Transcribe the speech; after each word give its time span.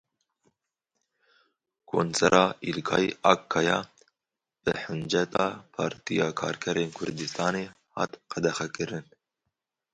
Konsera 1.89 2.43
Îlkay 2.69 3.05
Akkaya 3.33 3.77
bi 4.63 4.71
hinceta 4.83 5.45
Partiya 5.75 6.27
Karkerên 6.39 6.89
Kurdistanê 6.97 7.65
hat 7.97 8.11
qedexekirin. 8.31 9.05